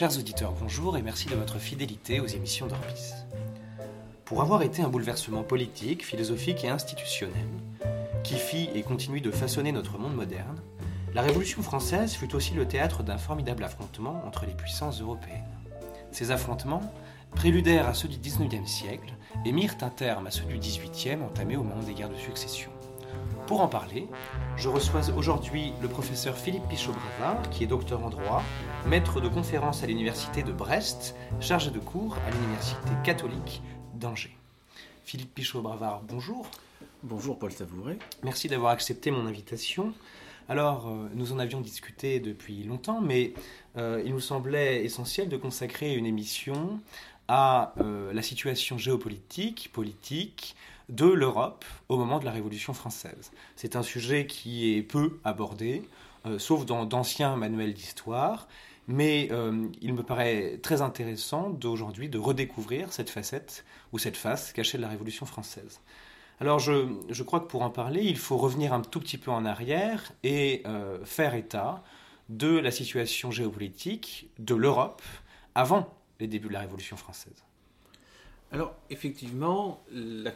[0.00, 3.12] Chers auditeurs, bonjour et merci de votre fidélité aux émissions d'Orbis.
[4.24, 7.46] Pour avoir été un bouleversement politique, philosophique et institutionnel,
[8.24, 10.58] qui fit et continue de façonner notre monde moderne,
[11.12, 15.44] la Révolution française fut aussi le théâtre d'un formidable affrontement entre les puissances européennes.
[16.12, 16.94] Ces affrontements
[17.32, 19.12] préludèrent à ceux du XIXe siècle
[19.44, 22.70] et mirent un terme à ceux du XVIIIe entamés au moment des guerres de succession.
[23.50, 24.06] Pour en parler,
[24.56, 28.44] je reçois aujourd'hui le professeur Philippe Pichot-Bravard, qui est docteur en droit,
[28.86, 33.60] maître de conférences à l'université de Brest, chargé de cours à l'université catholique
[33.94, 34.36] d'Angers.
[35.04, 36.48] Philippe Pichot-Bravard, bonjour.
[37.02, 37.98] Bonjour Paul Savouret.
[38.22, 39.94] Merci d'avoir accepté mon invitation.
[40.48, 43.34] Alors, euh, nous en avions discuté depuis longtemps, mais
[43.76, 46.78] euh, il nous semblait essentiel de consacrer une émission
[47.26, 50.54] à euh, la situation géopolitique, politique
[50.90, 53.32] de l'Europe au moment de la Révolution française.
[53.56, 55.82] C'est un sujet qui est peu abordé,
[56.38, 58.48] sauf dans d'anciens manuels d'histoire,
[58.88, 59.30] mais
[59.80, 64.82] il me paraît très intéressant d'aujourd'hui de redécouvrir cette facette ou cette face cachée de
[64.82, 65.80] la Révolution française.
[66.40, 69.44] Alors je, crois que pour en parler, il faut revenir un tout petit peu en
[69.44, 71.84] arrière et euh, faire état
[72.30, 75.02] de la situation géopolitique de l'Europe
[75.54, 77.44] avant les débuts de la Révolution française.
[78.52, 80.32] Alors effectivement, la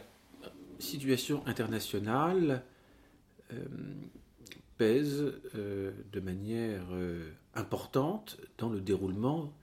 [0.79, 2.63] situation internationale
[3.53, 3.65] euh,
[4.77, 6.85] pèse euh, de manière
[7.53, 9.53] importante dans le déroulement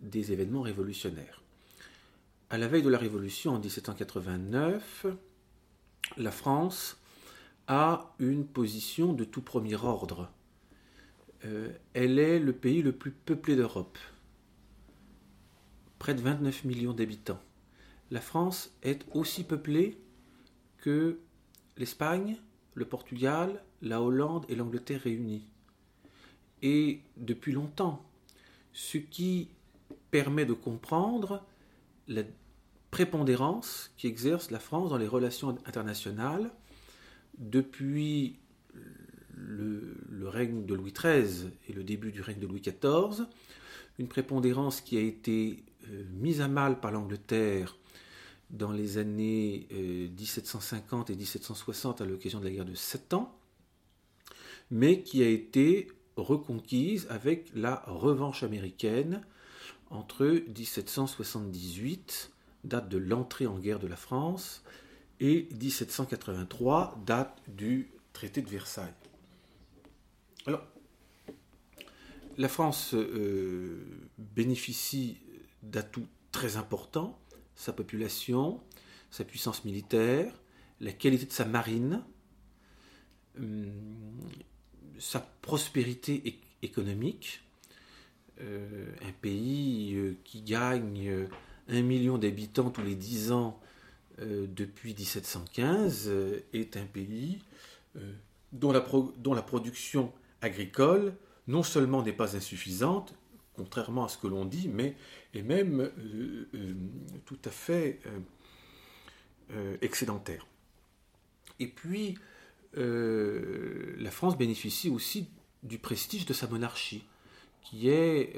[0.00, 1.42] des événements révolutionnaires.
[2.50, 5.06] À la veille de la Révolution en 1789,
[6.16, 6.98] la France
[7.66, 10.30] a une position de tout premier ordre.
[11.44, 13.98] Euh, elle est le pays le plus peuplé d'Europe.
[15.98, 17.42] Près de 29 millions d'habitants.
[18.10, 19.98] La France est aussi peuplée
[20.80, 21.18] que
[21.76, 22.36] l'Espagne,
[22.74, 25.46] le Portugal, la Hollande et l'Angleterre réunis.
[26.62, 28.04] Et depuis longtemps.
[28.72, 29.48] Ce qui
[30.10, 31.44] permet de comprendre
[32.06, 32.22] la
[32.90, 36.50] prépondérance qui exerce la France dans les relations internationales
[37.38, 38.38] depuis
[39.36, 43.26] le, règne de Louis XIII et le début du règne de Louis XIV,
[43.98, 47.76] une prépondérance qui a été euh, mise à mal par l'Angleterre
[48.50, 53.38] dans les années 1750 euh, et 1760 à l'occasion de la guerre de Sept Ans,
[54.70, 59.22] mais qui a été reconquise avec la revanche américaine
[59.90, 62.32] entre 1778
[62.64, 64.62] date de l'entrée en guerre de la France,
[65.20, 68.94] et 1783, date du traité de Versailles.
[70.46, 70.62] Alors,
[72.36, 73.84] la France euh,
[74.18, 75.18] bénéficie
[75.62, 77.18] d'atouts très importants,
[77.58, 78.60] sa population,
[79.10, 80.32] sa puissance militaire,
[80.80, 82.04] la qualité de sa marine,
[83.36, 83.66] hum,
[85.00, 87.42] sa prospérité économique,
[88.40, 91.26] euh, un pays euh, qui gagne
[91.68, 93.60] un million d'habitants tous les dix ans
[94.20, 97.40] euh, depuis 1715 euh, est un pays
[97.96, 98.12] euh,
[98.52, 101.12] dont la production agricole
[101.48, 103.14] non seulement n'est pas insuffisante,
[103.58, 104.96] contrairement à ce que l'on dit, mais
[105.34, 105.90] est même
[107.26, 108.00] tout à fait
[109.82, 110.46] excédentaire.
[111.60, 112.16] Et puis,
[112.74, 115.28] la France bénéficie aussi
[115.62, 117.04] du prestige de sa monarchie,
[117.62, 118.34] qui est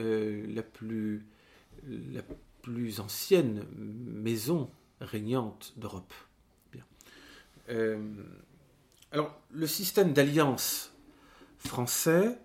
[0.48, 1.24] la plus,
[1.86, 2.22] la
[2.62, 4.70] plus ancienne maison
[5.00, 6.12] régnante d'Europe.
[7.70, 7.98] Euh,
[9.12, 10.92] alors, le système d'alliance
[11.58, 12.38] français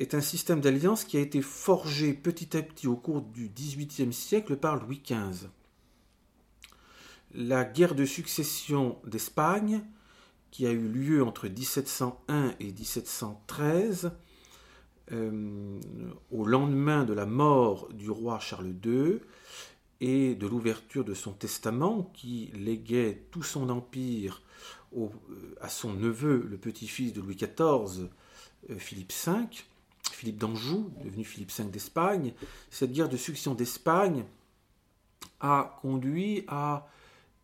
[0.00, 4.14] est un système d'alliance qui a été forgé petit à petit au cours du XVIIIe
[4.14, 5.48] siècle par Louis XV.
[7.34, 9.82] La guerre de succession d'Espagne,
[10.50, 14.12] qui a eu lieu entre 1701 et 1713,
[15.12, 15.78] euh,
[16.30, 19.18] au lendemain de la mort du roi Charles II
[20.00, 24.42] et de l'ouverture de son testament qui léguait tout son empire
[24.96, 25.08] euh,
[25.60, 28.08] à son neveu, le petit-fils de Louis XIV,
[28.70, 29.32] euh, Philippe V,
[30.20, 32.34] Philippe d'Anjou, devenu Philippe V d'Espagne,
[32.70, 34.24] cette guerre de succession d'Espagne
[35.40, 36.86] a conduit à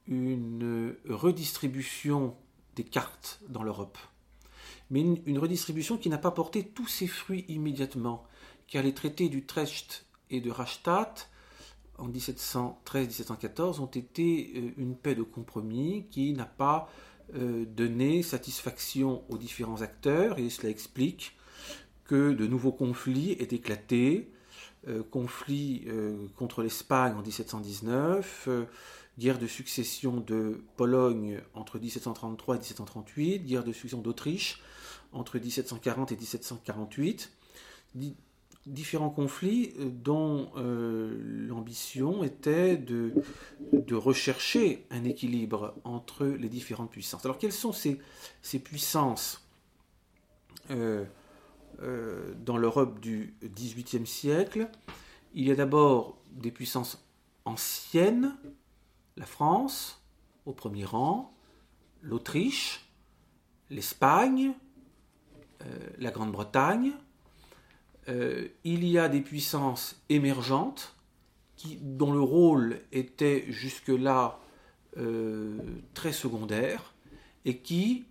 [0.07, 2.37] une redistribution
[2.75, 3.97] des cartes dans l'Europe.
[4.91, 8.27] mais une, redistribution qui n'a pas porté tous ses fruits immédiatement,
[8.67, 11.31] car les traités d'Utrecht et de Rastatt
[11.97, 16.91] en 1713-1714 ont été euh, une paix de compromis qui n'a pas
[17.35, 21.36] euh, donné satisfaction aux différents acteurs, et cela explique
[22.09, 24.31] que de nouveaux conflits aient éclaté,
[24.89, 25.87] euh, conflit
[26.37, 28.49] contre l'Espagne en 1719,
[29.19, 34.63] guerre de succession de Pologne entre 1733 et 1738, guerre de succession d'Autriche
[35.13, 37.31] entre 1740 et 1748,
[38.67, 41.17] différents conflits euh, dont euh,
[41.49, 43.13] l'ambition était de,
[43.93, 47.25] rechercher un équilibre entre les différentes puissances.
[47.25, 47.99] Alors quelles sont ces,
[48.43, 49.43] ces puissances?
[50.71, 51.05] Euh,
[51.81, 54.69] dans l'Europe du XVIIIe siècle.
[55.35, 57.05] Il y a d'abord des puissances
[57.45, 58.37] anciennes,
[59.17, 60.03] la France
[60.47, 61.35] au premier rang,
[62.01, 62.89] l'Autriche,
[63.69, 64.55] l'Espagne,
[65.99, 66.93] la Grande-Bretagne,
[68.09, 70.95] euh, il y a des puissances émergentes
[71.81, 74.39] dont le rôle était jusque-là
[74.97, 75.59] euh,
[75.95, 76.95] très secondaire
[77.45, 78.05] et qui,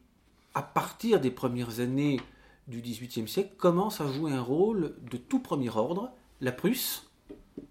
[0.53, 2.19] à partir des premières années
[2.67, 6.11] du XVIIIe siècle, commencent à jouer un rôle de tout premier ordre.
[6.41, 7.09] La Prusse,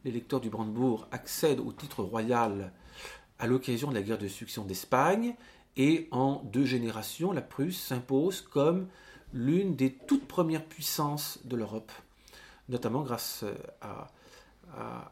[0.05, 2.73] l'électeur du Brandebourg, accède au titre royal
[3.39, 5.35] à l'occasion de la guerre de succession d'Espagne
[5.77, 8.87] et en deux générations, la Prusse s'impose comme
[9.33, 11.91] l'une des toutes premières puissances de l'Europe
[12.69, 13.55] notamment grâce euh,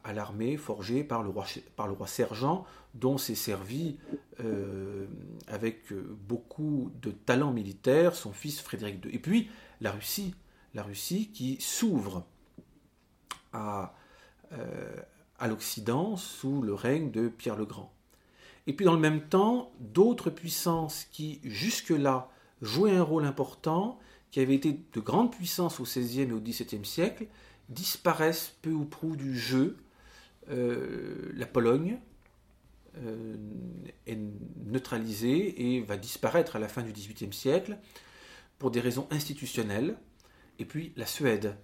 [0.04, 1.46] à, l'armée forgée par le, roi,
[1.76, 3.96] par le roi Sergent, dont s'est servi
[4.40, 5.06] euh,
[5.46, 5.92] avec
[6.28, 9.14] beaucoup de talent militaire son fils Frédéric II.
[9.14, 9.48] Et puis
[9.82, 10.34] la Russie,
[10.74, 12.24] la Russie qui s'ouvre
[13.52, 13.94] à,
[14.52, 14.96] euh,
[15.38, 17.92] à l'Occident sous le règne de Pierre le Grand.
[18.66, 22.30] Et puis dans le même temps, d'autres puissances qui jusque-là
[22.60, 23.98] jouaient un rôle important
[24.30, 27.26] qui avaient été de grandes puissances au XVIe et au XVIIe siècle,
[27.68, 29.76] disparaissent peu ou prou du jeu.
[30.50, 31.98] Euh, la Pologne
[32.98, 33.36] euh,
[34.06, 34.18] est
[34.64, 37.78] neutralisée et va disparaître à la fin du XVIIIe siècle
[38.62, 39.96] pour des raisons institutionnelles.
[40.60, 41.56] Et puis la Suède,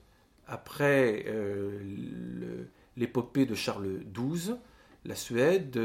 [0.48, 2.64] après euh,
[2.96, 4.56] l'épopée de Charles XII,
[5.04, 5.78] la Suède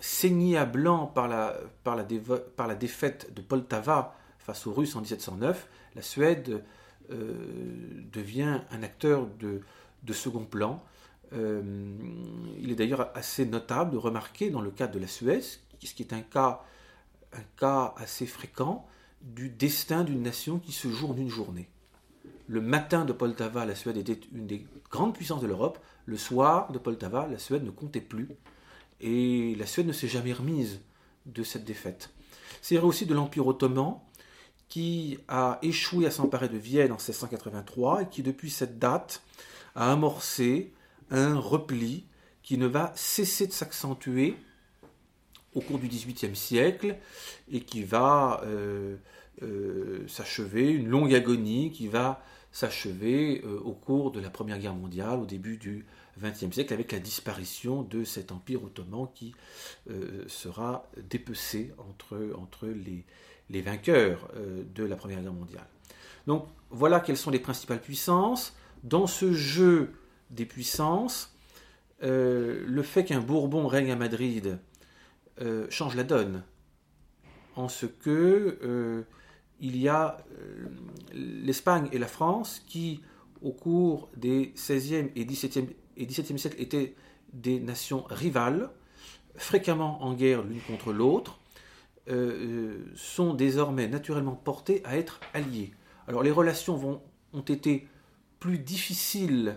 [0.00, 6.64] saignée à blanc par la, défaite de Poltava face aux Russes en 1709, la Suède
[7.12, 7.34] euh,
[8.12, 9.62] devient un acteur de,
[10.12, 10.82] second plan.
[11.34, 11.62] Euh,
[12.58, 16.02] il est d'ailleurs assez notable de remarquer dans le cas de la Suède, ce qui
[16.02, 16.64] est un cas,
[17.32, 18.86] un cas assez fréquent,
[19.20, 21.68] du destin d'une nation qui se joue en une journée.
[22.46, 25.78] Le matin de Poltava, la Suède était une des grandes puissances de l'Europe.
[26.06, 28.28] Le soir de Poltava, la Suède ne comptait plus.
[29.00, 30.80] Et la Suède ne s'est jamais remise
[31.26, 32.10] de cette défaite.
[32.62, 34.00] C'est aussi de l'Empire ottoman,
[34.68, 39.22] qui a échoué à s'emparer de Vienne en 1683 et qui, depuis cette date,
[39.74, 40.72] a amorcé
[41.10, 42.04] un repli
[42.42, 44.36] qui ne va cesser de s'accentuer
[45.54, 46.96] au cours du XVIIIe siècle
[47.50, 48.96] et qui va euh,
[49.42, 52.22] euh, s'achever, une longue agonie qui va
[52.52, 55.86] s'achever euh, au cours de la Première Guerre mondiale, au début du
[56.20, 59.34] XXe siècle, avec la disparition de cet empire ottoman qui
[60.26, 62.66] sera dépecé entre,
[63.48, 64.28] les, vainqueurs
[64.74, 65.68] de la Première Guerre mondiale.
[66.26, 68.56] Donc voilà quelles sont les principales puissances.
[68.82, 69.92] Dans ce jeu
[70.30, 71.32] des puissances,
[72.00, 74.58] le fait qu'un Bourbon règne à Madrid
[75.40, 76.42] euh, change la donne,
[77.56, 79.04] en ce que
[79.60, 80.18] il y a
[81.12, 83.00] l'Espagne et la France qui,
[83.42, 85.66] au cours des 16e et 17e,
[85.96, 86.94] et 17e siècles, étaient
[87.32, 88.70] des nations rivales,
[89.34, 91.38] fréquemment en guerre l'une contre l'autre,
[92.08, 95.72] euh, euh, sont désormais naturellement portés à être alliés.
[96.06, 97.02] Alors les relations
[97.32, 97.86] ont été
[98.40, 99.56] plus difficiles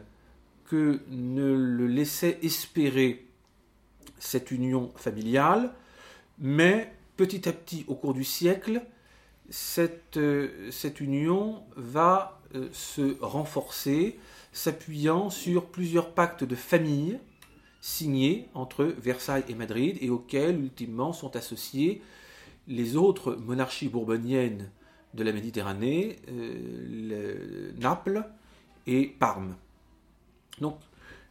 [0.65, 3.25] que ne le laissait espérer
[4.21, 5.73] cette union familiale,
[6.39, 8.81] mais petit à petit, au cours du siècle,
[9.49, 12.37] cette, euh, union va
[12.73, 14.19] se renforcer,
[14.51, 17.17] s'appuyant sur plusieurs pactes de famille
[17.81, 22.01] signés entre Versailles et Madrid et auxquels ultimement sont associés
[22.67, 24.69] les autres monarchies bourboniennes
[25.13, 28.23] de la Méditerranée, euh, Naples
[28.87, 29.55] et Parme.
[30.59, 30.77] Donc,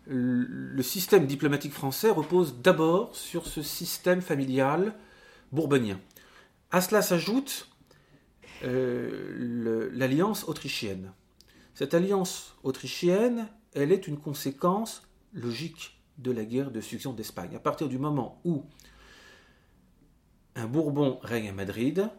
[0.07, 4.95] le système diplomatique français repose d'abord sur ce système familial
[5.53, 6.01] bourbonien.
[6.71, 7.69] À cela s'ajoute
[8.63, 11.13] euh, l'alliance autrichienne.
[11.75, 17.57] Cette alliance autrichienne, elle est une conséquence logique de la guerre de succession d'Espagne.
[17.57, 18.65] À partir du moment où
[20.57, 22.11] un Bourbon règne à Madrid,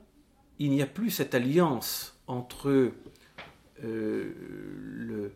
[0.58, 2.92] il n'y a plus cette alliance entre
[3.84, 5.32] euh,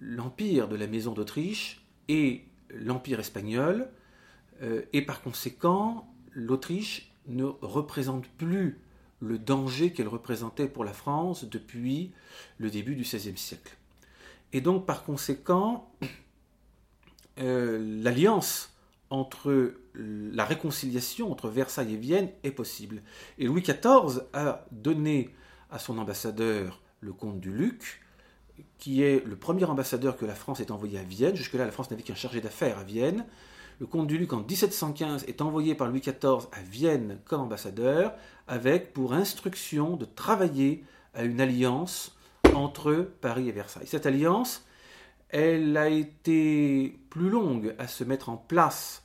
[0.00, 3.88] l'empire de la maison d'Autriche et l'empire espagnol,
[4.62, 8.78] euh, et par conséquent, l'Autriche ne représente plus
[9.20, 12.12] le danger qu'elle représentait pour la France depuis
[12.58, 13.76] le début du XVIe siècle.
[14.52, 15.92] Et donc, par conséquent,
[17.38, 18.74] euh, l'alliance
[19.10, 23.02] entre la réconciliation entre Versailles et Vienne est possible.
[23.38, 25.30] Et Louis XIV a donné
[25.70, 28.00] à son ambassadeur, le comte du Luc,
[28.78, 31.36] qui est le premier ambassadeur que la France ait envoyé à Vienne.
[31.36, 33.24] Jusque-là, la France n'avait qu'un chargé d'affaires à Vienne.
[33.80, 38.12] Le comte du Luc, en 1715, est envoyé par Louis XIV à Vienne comme ambassadeur,
[38.46, 42.16] avec pour instruction de travailler à une alliance
[42.54, 43.86] entre Paris et Versailles.
[43.86, 44.66] Cette alliance,
[45.30, 49.02] elle a été plus longue à se mettre en place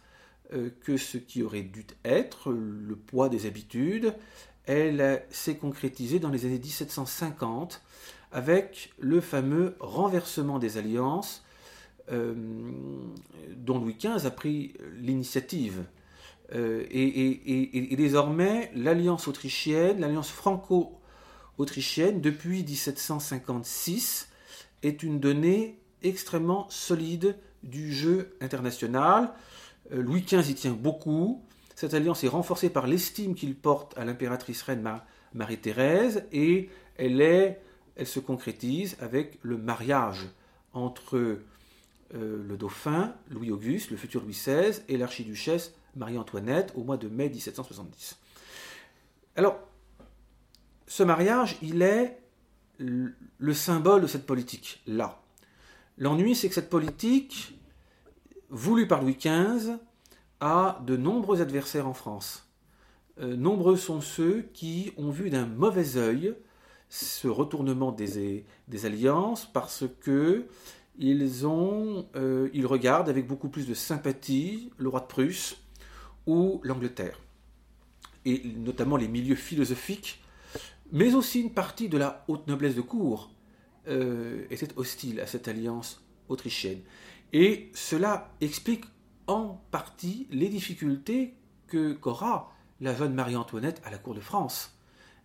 [0.53, 4.13] euh, que ce qui aurait dû être, le poids des habitudes.
[4.65, 7.81] Elle s'est concrétisée dans les années 1750
[8.31, 11.43] avec le fameux renversement des alliances
[12.11, 12.33] euh,
[13.55, 15.85] dont Louis XV a pris l'initiative.
[16.53, 24.29] Euh, et, désormais, l'alliance autrichienne, l'alliance franco-autrichienne, depuis 1756,
[24.83, 29.33] est une donnée extrêmement solide du jeu international.
[29.91, 31.41] Euh, Louis XV y tient beaucoup.
[31.75, 34.87] Cette alliance est renforcée par l'estime qu'il porte à l'impératrice reine
[35.33, 37.59] Marie-Thérèse et elle, est,
[37.95, 40.27] elle se concrétise avec le mariage
[40.73, 41.39] entre euh,
[42.13, 48.17] le dauphin Louis-Auguste, le futur Louis XVI, et l'archiduchesse Marie-Antoinette au mois de mai 1770.
[49.35, 49.57] Alors,
[50.87, 52.19] ce mariage, il est
[52.77, 55.21] le symbole de cette politique-là.
[55.97, 57.57] L'ennui, c'est que cette politique,
[58.49, 59.77] voulue par Louis XV,
[60.41, 62.49] a de nombreux adversaires en France.
[63.21, 66.35] Euh, nombreux sont ceux qui ont vu d'un mauvais œil
[66.89, 68.45] ce retournement des,
[68.83, 70.47] alliances parce que
[71.01, 75.57] euh, ils regardent avec beaucoup plus de sympathie le roi de Prusse
[76.25, 77.19] ou l'Angleterre,
[78.23, 80.21] et notamment les milieux philosophiques,
[80.91, 83.29] mais aussi une partie de la haute noblesse de cour
[83.87, 86.79] euh, était hostile à cette alliance autrichienne.
[87.33, 88.85] Et cela explique
[89.27, 91.33] en partie les difficultés
[91.67, 92.51] que qu'aura
[92.81, 94.74] la jeune Marie-Antoinette à la cour de France.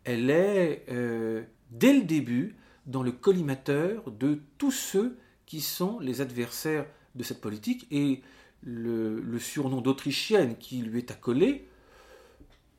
[0.04, 6.20] Elle est, euh, dès le début, dans le collimateur de tous ceux qui sont les
[6.20, 8.22] adversaires de cette politique et
[8.62, 11.66] le, surnom d'Autrichienne qui lui est accolé,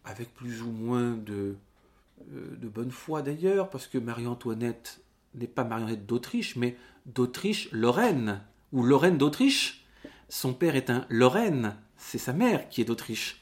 [0.05, 1.55] avec plus ou moins de,
[2.33, 5.01] euh, de bonne foi d'ailleurs, parce que Marie-Antoinette
[5.35, 6.75] n'est pas Marie-Antoinette d'Autriche, mais
[7.05, 9.85] d'Autriche-Lorraine, ou Lorraine d'Autriche.
[10.29, 13.41] Son père est un Lorraine, c'est sa mère qui est d'Autriche.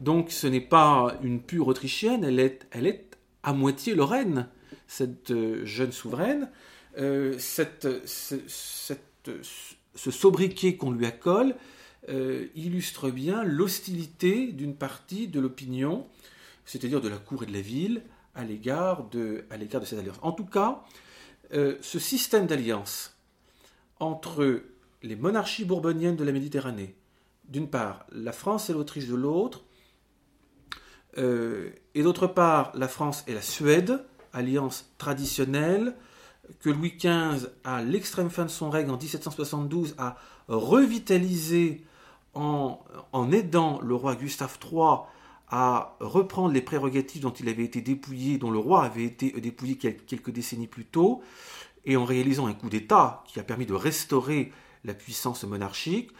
[0.00, 3.07] Donc ce n'est pas une pure Autrichienne, elle est, elle est
[3.48, 4.46] à moitié Lorraine,
[4.86, 6.50] cette euh, jeune souveraine.
[6.98, 7.70] Euh, ce
[10.10, 11.54] sobriquet qu'on lui accole
[12.10, 16.06] euh, illustre bien l'hostilité d'une partie de l'opinion,
[16.66, 18.02] c'est-à-dire de la cour et de la ville,
[18.34, 20.18] à l'égard de, de cette alliance.
[20.20, 20.84] En tout cas,
[21.50, 23.16] ce système d'alliance
[23.98, 24.62] entre
[25.02, 26.94] les monarchies bourboniennes de la Méditerranée,
[27.48, 29.64] d'une part, la France et l'Autriche de l'autre,
[31.16, 35.94] et d'autre part, la France et la Suède, alliance traditionnelle,
[36.60, 40.16] que Louis XV, à l'extrême fin de son règne en 1772, a
[40.48, 41.84] revitalisé
[42.34, 42.78] en,
[43.32, 45.00] aidant le roi Gustave III
[45.50, 49.76] à reprendre les prérogatives dont il avait été dépouillé, dont le roi avait été dépouillé
[49.76, 51.22] quelques décennies plus tôt,
[51.84, 54.52] et en réalisant un coup d'État qui a permis de restaurer
[54.84, 56.10] la puissance monarchique,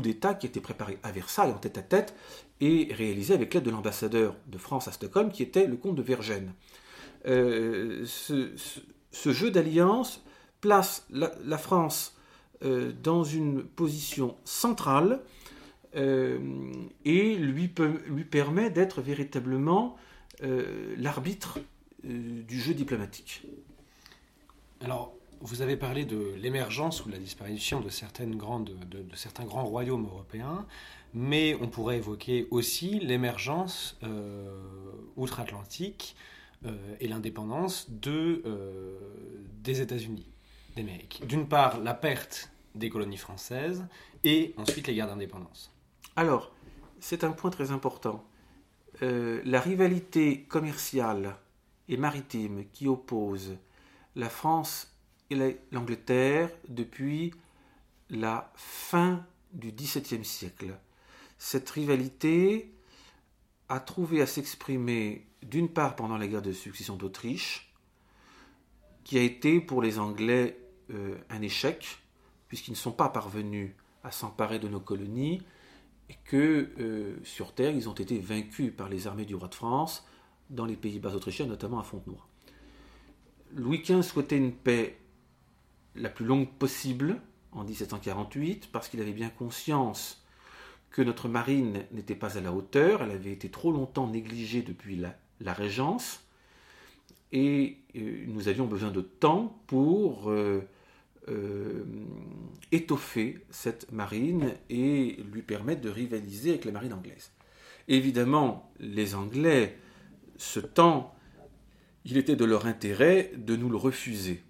[0.00, 2.14] d'État qui été préparé à Versailles en tête à tête
[2.60, 6.02] et réalisé avec l'aide de l'ambassadeur de France à Stockholm qui était le comte de
[6.02, 6.52] Vergennes.
[7.26, 10.22] Euh, ce, jeu d'alliance
[10.60, 12.16] place la, France
[12.64, 15.20] euh, dans une position centrale
[15.96, 16.38] euh,
[17.04, 17.72] et lui,
[18.06, 19.96] lui permet d'être véritablement
[20.96, 21.58] l'arbitre
[22.04, 23.42] du jeu diplomatique.
[24.80, 29.44] Alors, vous avez parlé de l'émergence ou de la disparition de, certaines grandes, de, certains
[29.44, 30.66] grands royaumes européens,
[31.14, 33.98] mais on pourrait évoquer aussi l'émergence
[35.16, 36.16] outre-Atlantique
[36.66, 38.98] euh, et l'indépendance de, euh,
[39.62, 40.26] des États-Unis
[40.74, 41.22] d'Amérique.
[41.24, 43.86] D'une part, la perte des colonies françaises
[44.24, 45.72] et ensuite les guerres d'indépendance.
[46.16, 46.52] Alors,
[46.98, 48.24] c'est un point très important.
[49.02, 51.36] Euh, la rivalité commerciale
[51.88, 53.56] et maritime qui oppose
[54.16, 54.97] la France
[55.30, 57.32] l'Angleterre depuis
[58.10, 60.78] la fin du XVIIe siècle.
[61.38, 62.72] Cette rivalité
[63.68, 67.72] a trouvé à s'exprimer d'une part pendant la guerre de succession d'Autriche,
[69.04, 70.58] qui a été pour les Anglais
[70.90, 71.98] euh, un échec,
[72.48, 73.72] puisqu'ils ne sont pas parvenus
[74.04, 75.42] à s'emparer de nos colonies,
[76.08, 79.54] et que euh, sur terre, ils ont été vaincus par les armées du roi de
[79.54, 80.06] France
[80.48, 82.18] dans les Pays-Bas autrichiens, notamment à Fontenoy.
[83.54, 84.98] Louis XV souhaitait une paix
[85.94, 87.20] la plus longue possible
[87.52, 90.24] en 1748, parce qu'il avait bien conscience
[90.90, 94.96] que notre marine n'était pas à la hauteur, elle avait été trop longtemps négligée depuis
[95.40, 96.24] la, Régence,
[97.32, 100.62] et euh, nous avions besoin de temps pour euh,
[101.28, 101.84] euh,
[102.72, 107.32] étoffer cette marine et lui permettre de rivaliser avec la marine anglaise.
[107.86, 109.78] Évidemment, les Anglais,
[110.36, 111.14] ce temps,
[112.04, 114.42] il était de leur intérêt de nous le refuser.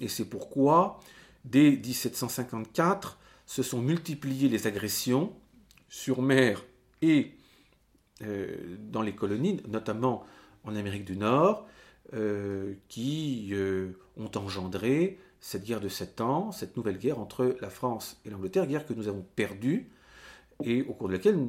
[0.00, 1.00] Et c'est pourquoi,
[1.44, 5.32] dès 1754, se sont multipliées les agressions
[5.88, 6.64] sur mer
[7.02, 7.32] et
[8.22, 10.24] euh, dans les colonies, notamment
[10.64, 11.66] en Amérique du Nord,
[12.14, 17.70] euh, qui euh, ont engendré cette guerre de sept ans, cette nouvelle guerre entre la
[17.70, 19.90] France et l'Angleterre, guerre que nous avons perdue
[20.62, 21.48] et au cours de laquelle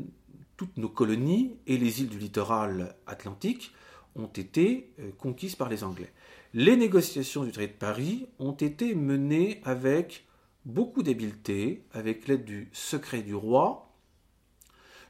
[0.58, 3.74] toutes nos colonies et les îles du littoral atlantique
[4.16, 6.12] ont été conquises par les Anglais.
[6.58, 10.26] Les négociations du traité de Paris ont été menées avec
[10.64, 13.92] beaucoup d'habileté, avec l'aide du secret du roi,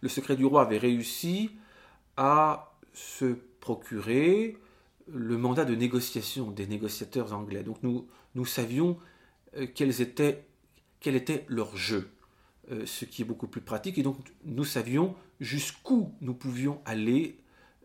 [0.02, 1.52] le secret du roi avait réussi
[2.18, 4.58] à se procurer
[5.08, 7.62] le mandat de négociation des négociateurs anglais.
[7.62, 8.98] Donc nous, savions
[9.56, 10.48] euh, quels étaient,
[11.00, 12.10] quel était leur jeu,
[12.72, 14.00] euh, ce qui est beaucoup plus pratique.
[14.00, 17.38] Et donc nous savions jusqu'où nous pouvions aller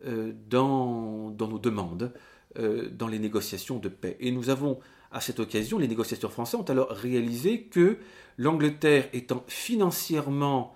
[0.07, 2.15] euh, dans, nos demandes,
[2.57, 4.17] dans les négociations de paix.
[4.19, 4.81] Et nous avons,
[5.13, 7.99] à cette occasion, les négociateurs français ont alors réalisé que
[8.39, 10.75] l'Angleterre étant financièrement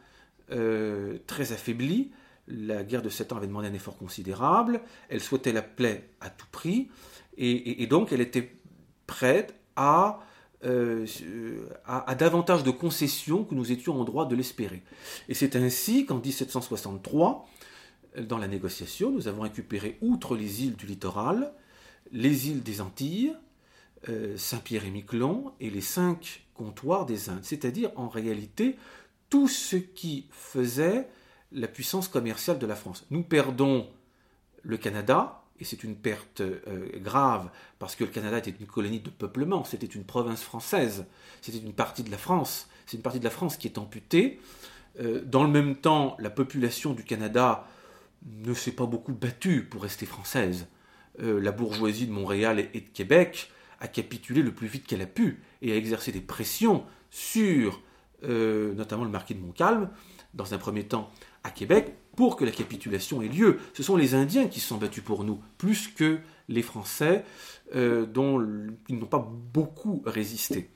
[0.52, 2.10] euh, très affaiblie.
[2.46, 4.82] La guerre de Sept Ans avait demandé un effort considérable.
[5.08, 6.90] Elle souhaitait la plaie à tout prix.
[7.38, 8.52] Et, donc, elle était
[9.06, 11.06] prête euh,
[11.86, 14.82] à, à, davantage de concessions que nous étions en droit de l'espérer.
[15.28, 17.48] Et c'est ainsi qu'en 1763,
[18.20, 21.54] dans la négociation, nous avons récupéré, outre les îles du littoral,
[22.14, 23.34] les îles des Antilles,
[24.08, 27.44] euh, Saint-Pierre et Miquelon, et les cinq comptoirs des Indes.
[27.44, 28.76] C'est-à-dire, en réalité,
[29.28, 31.08] tout ce qui faisait
[31.52, 33.04] la puissance commerciale de la France.
[33.10, 33.88] Nous perdons
[34.62, 39.00] le Canada, et c'est une perte euh, grave, parce que le Canada était une colonie
[39.00, 41.06] de peuplement, c'était une province française,
[41.42, 44.40] c'était une partie de la France, c'est une partie de la France qui est amputée.
[45.00, 47.66] Euh, dans le même temps, la population du Canada
[48.24, 50.66] ne s'est pas beaucoup battue pour rester française.
[51.22, 53.50] Euh, la bourgeoisie de Montréal et de Québec
[53.80, 57.80] a capitulé le plus vite qu'elle a pu et a exercé des pressions sur
[58.28, 59.90] euh, notamment le marquis de Montcalm,
[60.32, 61.10] dans un premier temps
[61.42, 63.58] à Québec, pour que la capitulation ait lieu.
[63.74, 67.24] Ce sont les Indiens qui se sont battus pour nous, plus que les Français,
[67.74, 68.40] euh, dont
[68.88, 70.70] ils n'ont pas beaucoup résisté.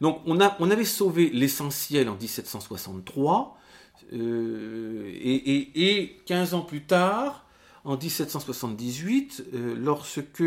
[0.00, 3.58] Donc on, avait sauvé l'essentiel en 1763,
[4.12, 7.45] euh, et, et, 15 ans plus tard,
[7.86, 9.44] en 1778,
[9.78, 10.42] lorsque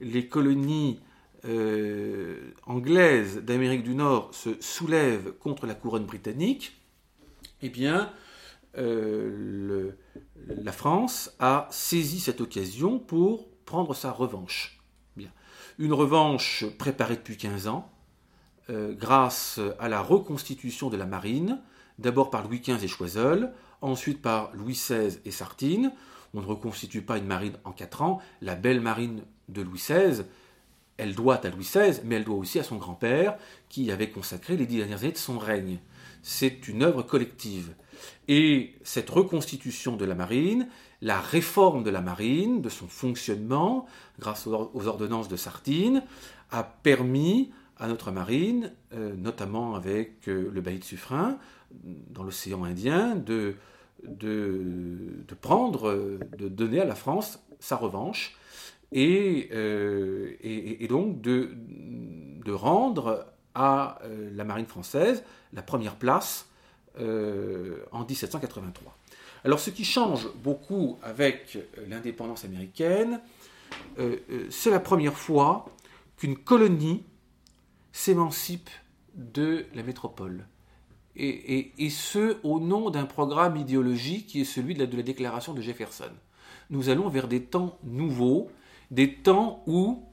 [0.00, 0.98] les colonies
[1.44, 6.80] euh, anglaise d'Amérique du Nord se soulève contre la couronne britannique,
[7.62, 7.72] eh
[8.78, 9.90] euh,
[10.48, 14.78] la France a saisi cette occasion pour prendre sa revanche.
[15.78, 17.90] Une revanche préparée depuis 15 ans,
[18.68, 21.60] euh, grâce à la reconstitution de la marine,
[21.98, 25.92] d'abord par Louis XV et Choiseul, ensuite par Louis XVI et Sartine.
[26.34, 28.20] On ne reconstitue pas une marine en 4 ans.
[28.40, 30.24] La belle marine de Louis XVI
[31.02, 33.36] elle doit à Louis XVI, mais elle doit aussi à son grand-père,
[33.68, 35.78] qui avait consacré les dix dernières années de son règne.
[36.22, 37.74] C'est une œuvre collective.
[38.28, 40.68] Et cette reconstitution de la marine,
[41.00, 43.86] la réforme de la marine, de son fonctionnement,
[44.18, 46.02] grâce aux ordonnances de Sartine,
[46.50, 51.36] a permis à notre marine, euh, notamment avec euh, le bailli de Suffren,
[52.10, 53.56] dans l'océan Indien, de,
[54.04, 58.36] de, prendre, de donner à la France sa revanche
[58.94, 61.50] euh, et, et, donc de,
[62.44, 66.46] de, rendre à euh, la marine française la première place
[67.00, 68.94] euh, en 1783.
[69.44, 73.20] Alors ce qui change beaucoup avec l'indépendance américaine,
[74.50, 75.66] c'est la première fois
[76.16, 77.02] qu'une colonie
[77.92, 78.70] s'émancipe
[79.14, 80.46] de la métropole.
[81.14, 86.10] Et, ce, au nom d'un programme idéologique qui est celui de la, déclaration de Jefferson.
[86.70, 88.50] Nous allons vers des temps nouveaux,
[88.90, 90.04] des temps où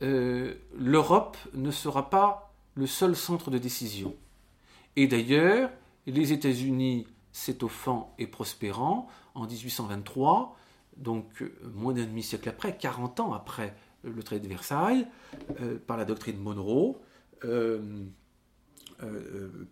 [0.00, 4.14] euh, l'Europe ne sera pas le seul centre de décision.
[4.96, 5.70] Et d'ailleurs,
[6.06, 10.56] les États-Unis s'étoffant et prospérant, en 1823,
[10.96, 15.06] donc moins d'un demi-siècle après, 40 ans après le traité de Versailles,
[15.86, 17.00] par la doctrine Monroe,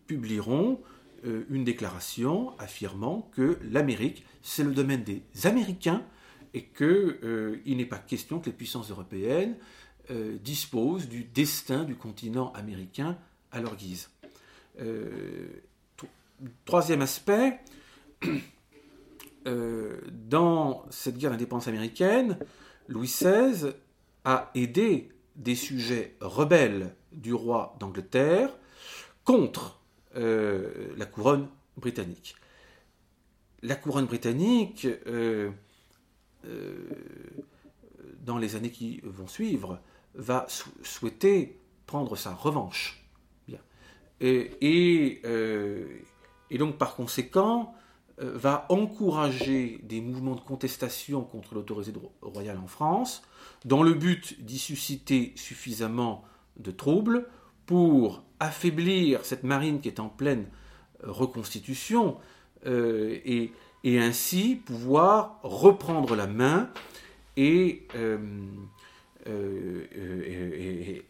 [0.06, 0.80] publieront
[1.24, 6.02] une déclaration affirmant que l'Amérique, c'est le domaine des Américains
[6.54, 9.56] et qu'il n'est pas question que les puissances européennes
[10.42, 13.16] disposent du destin du continent américain
[13.52, 14.08] à leur guise.
[14.80, 15.48] Euh,
[16.64, 17.60] troisième aspect,
[19.46, 22.38] euh, dans cette guerre d'indépendance américaine,
[22.88, 23.72] Louis XVI
[24.24, 28.50] a aidé des sujets rebelles du roi d'Angleterre
[29.24, 29.80] contre
[30.16, 32.36] euh, la couronne britannique.
[33.62, 34.88] La couronne britannique,
[38.24, 39.80] dans les années qui vont suivre,
[40.14, 40.46] va
[40.82, 43.00] souhaiter prendre sa revanche
[44.22, 44.48] euh,
[46.50, 47.74] et, donc par conséquent
[48.20, 53.22] euh, va encourager des mouvements de contestation contre l'autorité royale en France,
[53.64, 56.24] dans le but d'y susciter suffisamment
[56.58, 57.26] de troubles
[57.66, 60.46] pour affaiblir cette marine qui est en pleine
[61.04, 62.16] euh, reconstitution
[62.66, 63.52] et,
[63.84, 66.68] ainsi pouvoir reprendre la main
[67.38, 67.86] et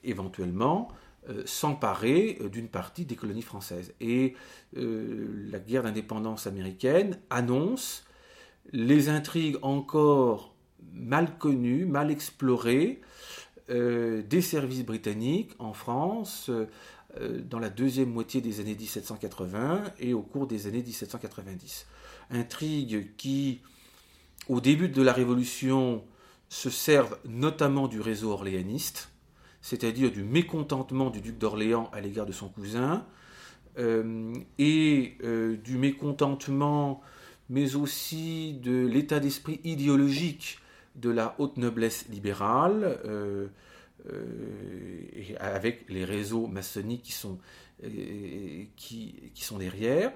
[0.05, 0.89] éventuellement
[1.29, 3.93] euh, s'emparer euh, d'une partie des colonies françaises.
[4.01, 4.35] Et
[4.79, 8.07] euh, la guerre d'indépendance américaine annonce
[8.73, 10.55] les intrigues encore
[10.95, 13.01] mal connues, mal explorées
[13.69, 16.51] des services britanniques en France
[17.45, 21.87] dans la deuxième moitié des années 1780 et au cours des années 1790.
[22.31, 23.61] Intrigues qui,
[24.49, 26.05] au début de la Révolution,
[26.49, 29.11] se servent notamment du réseau orléaniste,
[29.63, 33.07] c'est-à-dire du mécontentement du duc d'Orléans à l'égard de son cousin,
[33.79, 37.03] euh, et euh, du mécontentement,
[37.49, 40.59] mais aussi de l'état d'esprit idéologique
[40.97, 43.47] de la haute noblesse libérale, euh,
[45.39, 47.39] avec les réseaux maçonniques qui sont,
[48.77, 50.13] qui, sont derrière.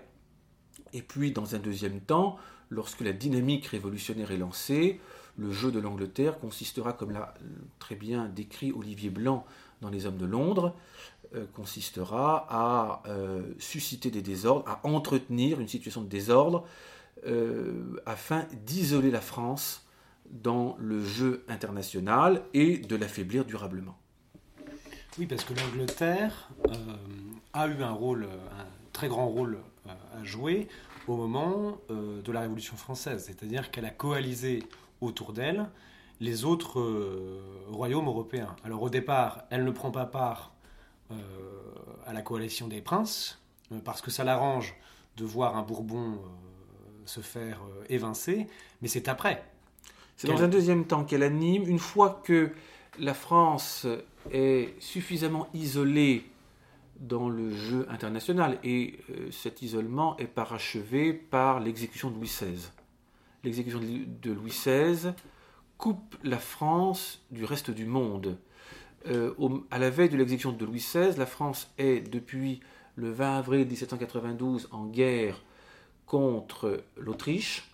[0.93, 2.39] Et puis, dans un deuxième temps,
[2.71, 5.01] lorsque la dynamique révolutionnaire est lancée,
[5.37, 7.35] le jeu de l'Angleterre consistera, comme l'a
[7.79, 9.45] très bien décrit Olivier Blanc
[9.81, 10.75] dans Les Hommes de Londres,
[11.35, 16.65] euh, consistera à euh, susciter des désordres, à entretenir une situation de désordre,
[17.27, 19.84] euh, afin d'isoler la France
[20.31, 23.97] dans le jeu international et de l'affaiblir durablement.
[25.19, 26.49] Oui, parce que l'Angleterre
[27.53, 30.67] a eu un rôle, un très grand rôle à jouer
[31.07, 34.65] au moment de la Révolution française, c'est-à-dire qu'elle a coalisé
[35.01, 35.69] autour d'elle
[36.21, 38.55] les autres euh, royaumes européens.
[38.65, 40.55] Alors au départ, elle ne prend pas part
[41.11, 41.17] euh,
[42.07, 44.75] à la coalition des princes, euh, parce que ça l'arrange
[45.17, 46.21] de voir un Bourbon
[47.05, 48.49] se faire évincer,
[48.81, 49.45] mais c'est après.
[50.17, 52.51] C'est dans un deuxième temps qu'elle anime, une fois que
[52.99, 53.87] la France
[54.33, 56.25] est suffisamment isolée
[57.01, 58.99] dans le jeu international, et
[59.33, 62.71] cet isolement est parachevé par l'exécution de Louis XVI
[63.45, 65.13] l'exécution de Louis XVI
[65.79, 68.39] coupe la France du reste du monde.
[69.07, 69.35] Euh,
[69.71, 72.61] à la veille de l'exécution de Louis XVI, la France est depuis
[72.97, 75.43] le 20 avril 1792 en guerre
[76.07, 77.74] contre l'Autriche.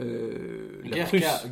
[0.00, 0.82] Euh,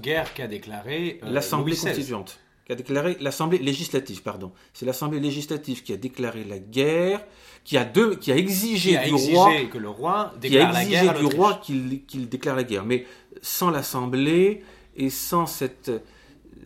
[0.01, 4.53] guerre qu'a déclaré euh, l'Assemblée constituante, qui a déclaré l'Assemblée législative, pardon.
[4.73, 7.25] C'est l'Assemblée législative qui a déclaré la guerre
[7.65, 7.85] qui a,
[8.21, 12.57] qui a exigé du roi que le roi déclare la guerre du roi qu'il déclare
[12.57, 12.85] la guerre.
[12.85, 13.07] Mais
[13.41, 14.63] sans l'Assemblée
[14.97, 15.91] et sans cette,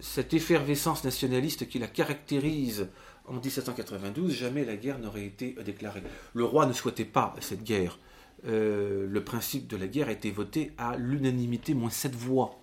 [0.01, 2.88] cette effervescence nationaliste qui la caractérise
[3.27, 6.03] en 1792, jamais la guerre n'aurait été déclarée.
[6.35, 7.99] Le roi ne souhaitait pas cette guerre.
[8.46, 12.61] Euh, le principe de la guerre a été voté à l'unanimité, moins sept voix,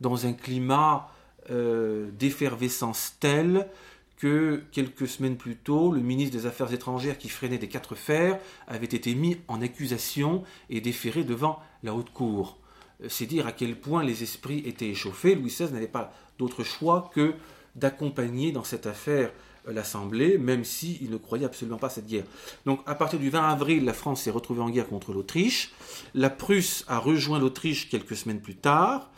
[0.00, 1.08] dans un climat
[1.50, 3.68] euh, d'effervescence tel
[4.16, 8.38] que quelques semaines plus tôt, le ministre des Affaires étrangères qui freinait des quatre fers
[8.66, 12.58] avait été mis en accusation et déféré devant la haute cour.
[13.02, 15.34] Euh, c'est dire à quel point les esprits étaient échauffés.
[15.34, 17.34] Louis XVI n'avait pas d'autre choix que
[17.76, 19.32] d'accompagner dans cette affaire
[19.66, 22.24] l'Assemblée, même s'il ne croyait absolument pas à cette guerre.
[22.66, 25.72] Donc à partir du 20 avril, la France s'est retrouvée en guerre contre l'Autriche.
[26.14, 29.10] La Prusse a rejoint l'Autriche quelques semaines plus tard.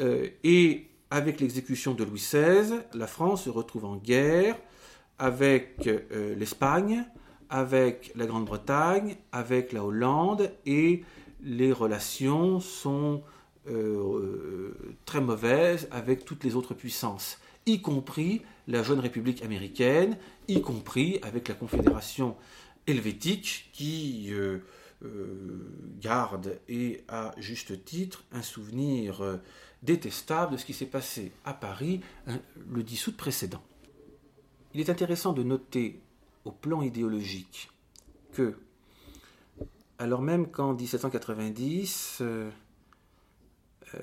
[0.00, 4.56] Euh, et avec l'exécution de Louis XVI, la France se retrouve en guerre
[5.18, 7.04] avec euh, l'Espagne,
[7.50, 11.02] avec la Grande-Bretagne, avec la Hollande, et
[11.42, 13.22] les relations sont
[13.68, 14.74] euh,
[15.06, 21.18] très mauvaises avec toutes les autres puissances, y compris la jeune République américaine, y compris
[21.22, 22.36] avec la Confédération
[22.86, 24.60] helvétique qui euh,
[26.00, 29.40] garde, et à juste titre, un souvenir
[29.82, 32.38] détestable de ce qui s'est passé à Paris hein,
[32.70, 33.62] le 10 août précédent.
[34.74, 36.00] Il est intéressant de noter
[36.44, 37.70] au plan idéologique
[38.32, 38.58] que,
[39.98, 42.50] alors même qu'en 1790, euh,
[43.94, 43.98] euh,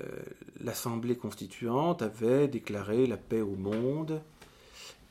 [0.60, 4.22] l'Assemblée constituante avait déclaré la paix au monde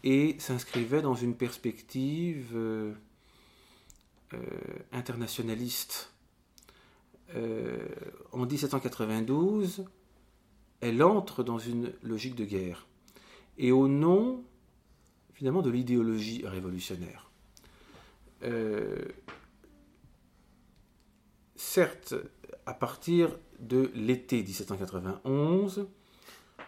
[0.06, 2.94] et s'inscrivait dans une perspective euh,
[4.94, 6.14] internationaliste.
[8.32, 9.86] en 1792,
[10.80, 12.88] elle entre dans une logique de guerre.
[13.58, 14.44] Et au nom,
[15.34, 17.30] finalement, de l'idéologie révolutionnaire.
[18.44, 19.06] Euh,
[21.56, 22.16] certes,
[22.66, 25.88] à partir de l'été 1791,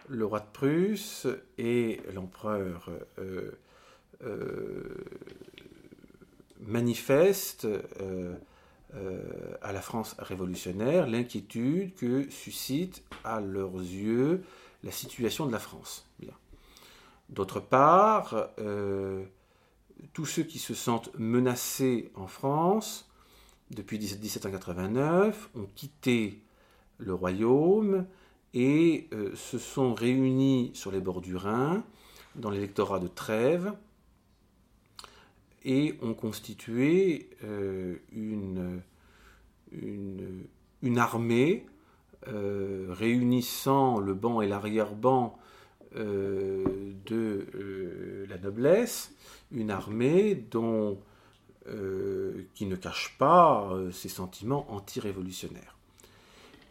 [0.08, 1.26] le roi de Prusse
[1.58, 3.52] et l'empereur euh,
[4.22, 4.82] euh,
[6.60, 7.68] manifestent
[9.62, 14.42] à la France révolutionnaire l'inquiétude que suscite à leurs yeux
[14.82, 16.06] la situation de la France.
[17.28, 18.48] D'autre part,
[20.14, 23.08] tous ceux qui se sentent menacés en France
[23.70, 26.40] depuis 1789 ont quitté
[26.98, 28.06] le royaume
[28.54, 31.84] et euh, se sont réunis sur les bords du Rhin,
[32.36, 33.72] dans l'électorat de Trèves,
[35.64, 38.80] et ont constitué euh, une,
[39.72, 41.66] une, armée
[42.28, 45.38] euh, réunissant le banc et l'arrière-banc
[45.94, 47.46] de
[48.28, 49.14] la noblesse
[49.50, 50.98] une armée dont,
[52.54, 55.78] qui ne cache pas ses sentiments anti-révolutionnaires.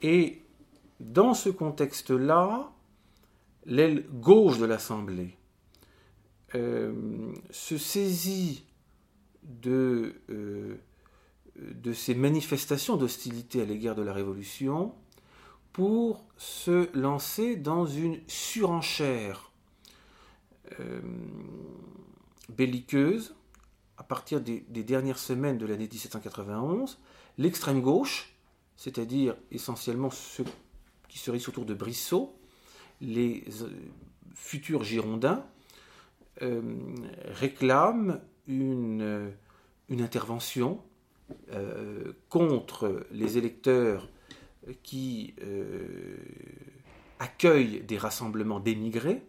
[0.03, 0.43] Et
[0.99, 2.71] dans ce contexte-là,
[3.65, 5.37] l'aile gauche de l'Assemblée
[6.55, 8.65] euh, se saisit
[9.43, 10.15] de,
[11.55, 14.93] de ces manifestations d'hostilité à l'égard de la Révolution
[15.71, 19.51] pour se lancer dans une surenchère
[22.49, 23.35] belliqueuse,
[23.97, 26.99] à partir des, dernières semaines de l'année 1791,
[27.37, 28.35] l'extrême gauche,
[28.75, 30.45] c'est-à-dire essentiellement ceux
[31.17, 32.37] qui se autour de Brissot,
[33.01, 33.69] les euh,
[34.35, 35.43] futurs Girondins,
[36.43, 36.61] euh,
[37.25, 39.29] réclament une, euh,
[39.89, 40.81] une intervention
[42.29, 44.07] contre les électeurs
[44.81, 45.35] qui
[47.19, 49.21] accueillent des rassemblements d'émigrés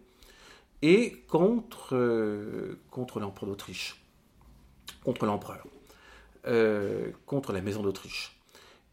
[0.81, 4.01] et contre, contre l'empereur d'Autriche,
[5.03, 5.67] contre l'empereur,
[7.25, 8.39] contre la maison d'Autriche.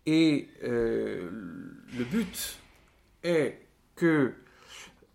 [0.05, 2.59] Et le but
[3.95, 4.35] que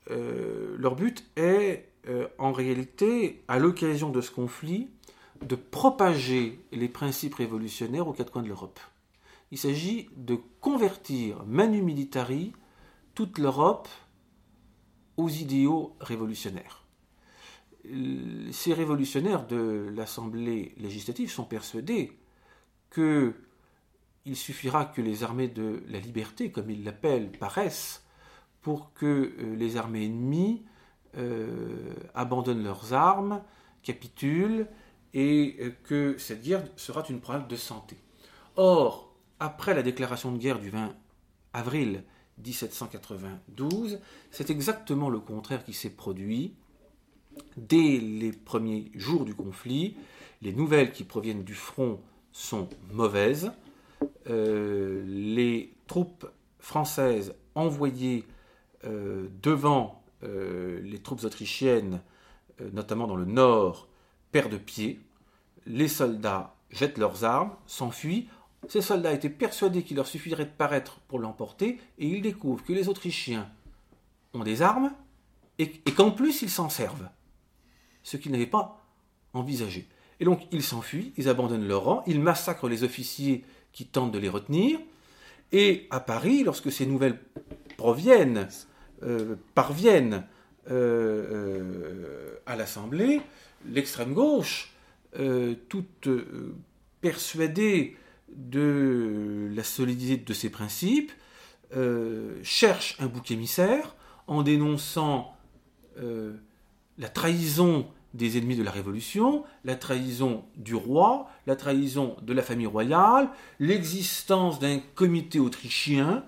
[0.08, 1.89] leur but est
[2.38, 4.89] en réalité, à l'occasion de ce conflit,
[5.41, 8.80] de propager les principes révolutionnaires aux quatre coins de l'Europe.
[9.52, 12.54] Il s'agit de convertir manu militari
[13.15, 13.88] toute l'Europe
[15.17, 16.86] aux idéaux révolutionnaires.
[18.52, 22.17] Ces révolutionnaires de l'Assemblée législative sont persuadés
[22.89, 23.34] que
[24.26, 28.04] il suffira que les armées de la liberté, comme ils l'appellent, paraissent
[28.62, 30.64] pour que euh, les armées ennemies
[31.18, 33.42] euh, abandonnent leurs armes,
[33.84, 34.68] capitulent,
[35.14, 37.98] et euh, que cette guerre sera une preuve de santé.
[38.56, 40.96] Or, après la déclaration de guerre du 20
[41.54, 42.04] avril
[42.46, 46.54] 1792, c'est exactement le contraire qui s'est produit.
[47.58, 49.96] Dès les premiers jours du conflit,
[50.42, 52.00] les nouvelles qui proviennent du front
[52.32, 53.52] sont mauvaises.
[54.32, 56.26] Euh, les troupes
[56.60, 58.26] françaises envoyées
[58.86, 62.02] euh, devant euh, les troupes autrichiennes,
[62.74, 63.88] notamment dans le nord,
[64.32, 65.00] perdent pied.
[65.65, 68.30] Les soldats jettent leurs armes, s'enfuient,
[68.67, 72.74] ces soldats étaient persuadés qu'il leur suffirait de paraître pour l'emporter, et ils découvrent que
[72.74, 73.50] les Autrichiens
[74.36, 74.94] ont des armes,
[75.58, 77.10] et, qu'en plus ils s'en servent.
[78.04, 78.86] Ce qu'ils n'avaient pas
[79.34, 79.88] envisagé.
[80.20, 84.20] Et donc ils s'enfuient, ils abandonnent leur rang, ils massacrent les officiers qui tentent de
[84.20, 84.80] les retenir,
[85.52, 87.20] et à Paris, lorsque ces nouvelles
[87.78, 88.48] proviennent,
[89.04, 90.26] euh, parviennent
[90.70, 93.22] euh, euh, à l'Assemblée,
[93.66, 94.70] l'extrême gauche,
[95.68, 96.08] toute
[97.02, 97.98] persuadée
[98.34, 101.12] de la solidité de ses principes,
[102.44, 103.94] cherche un bouc émissaire
[104.28, 105.36] en dénonçant
[105.98, 112.41] la trahison des ennemis de la Révolution, la trahison du roi, la trahison de la
[112.41, 116.24] famille royale, l'existence d'un comité autrichien,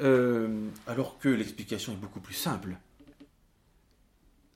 [0.00, 0.48] euh,
[0.86, 2.76] alors que l'explication est beaucoup plus simple.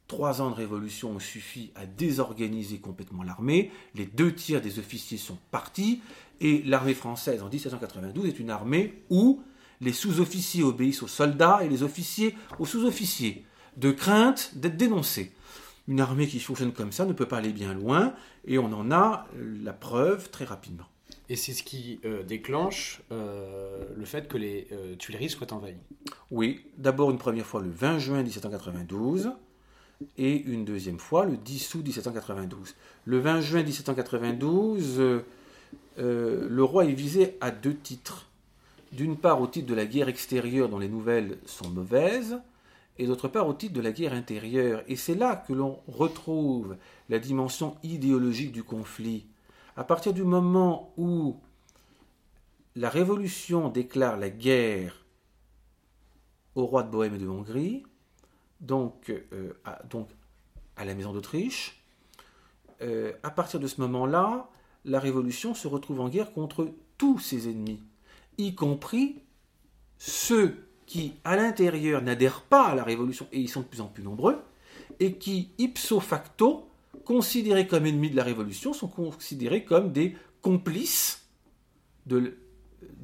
[0.06, 3.70] Trois ans de révolution ont suffi à désorganiser complètement l'armée.
[3.94, 6.02] Les deux tiers des officiers sont partis.
[6.40, 9.40] Et l'armée française en 1792 est une armée où
[9.80, 13.44] les sous-officiers obéissent aux soldats et les officiers aux sous-officiers,
[13.76, 15.32] de crainte d'être dénoncés.
[15.90, 18.14] Une armée qui fonctionne comme ça ne peut pas aller bien loin,
[18.46, 19.26] et on en a
[19.64, 20.86] la preuve très rapidement.
[21.28, 25.82] Et c'est ce qui euh, déclenche euh, le fait que les euh, Tuileries soient envahies.
[26.30, 29.32] Oui, d'abord une première fois le 20 juin 1792
[30.16, 32.76] et une deuxième fois le 10 août 1792.
[33.04, 35.22] Le 20 juin 1792,
[35.96, 38.28] le roi est visé à deux titres.
[38.92, 42.38] D'une part au titre de la guerre extérieure dont les nouvelles sont mauvaises,
[43.00, 44.82] et d'autre part au titre de la guerre intérieure.
[44.86, 46.76] Et c'est là que l'on retrouve
[47.08, 49.26] la dimension idéologique du conflit
[49.74, 51.40] à partir du moment où
[52.76, 55.06] la Révolution déclare la guerre
[56.54, 57.84] au roi de Bohême et de Hongrie,
[58.60, 61.82] donc, euh, à, la maison d'Autriche,
[62.82, 64.50] euh, à partir de ce moment-là,
[64.84, 67.82] la Révolution se retrouve en guerre contre tous ses ennemis,
[68.36, 69.22] y compris
[69.96, 73.86] ceux qui, à l'intérieur, n'adhèrent pas à la Révolution, et ils sont de plus en
[73.86, 74.40] plus nombreux,
[74.98, 76.68] et qui, ipso facto,
[77.04, 81.28] considérés comme ennemis de la Révolution, sont considérés comme des complices
[82.06, 82.36] de,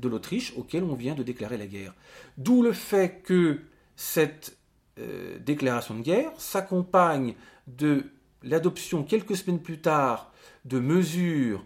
[0.02, 1.94] l'Autriche auquel on vient de déclarer la guerre.
[2.38, 3.60] D'où le fait que
[3.94, 4.58] cette
[4.98, 7.36] euh, déclaration de guerre s'accompagne
[7.68, 8.02] de
[8.42, 10.32] l'adoption quelques semaines plus tard
[10.64, 11.64] de mesures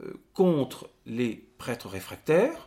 [0.00, 2.65] euh, contre les prêtres réfractaires,